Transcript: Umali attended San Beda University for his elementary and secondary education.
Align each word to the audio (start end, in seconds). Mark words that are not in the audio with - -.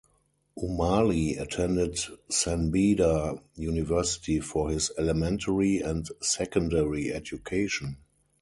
Umali 0.57 1.39
attended 1.39 1.99
San 2.27 2.71
Beda 2.71 3.39
University 3.53 4.39
for 4.39 4.71
his 4.71 4.89
elementary 4.97 5.79
and 5.79 6.09
secondary 6.23 7.13
education. 7.13 7.97